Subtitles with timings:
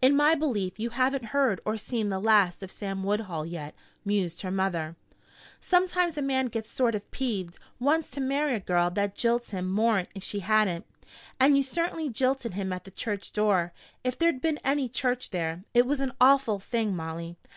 [0.00, 4.42] "In my belief you haven't heard or seen the last of Sam Woodhull yet," mused
[4.42, 4.94] her mother.
[5.60, 9.68] "Sometimes a man gets sort of peeved wants to marry a girl that jilts him
[9.68, 10.86] more'n if she hadn't.
[11.40, 13.72] And you certainly jilted him at the church door,
[14.04, 15.64] if there'd been any church there.
[15.74, 17.36] It was an awful thing, Molly.